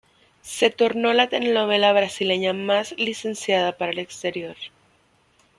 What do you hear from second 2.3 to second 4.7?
más licenciada para el exterior.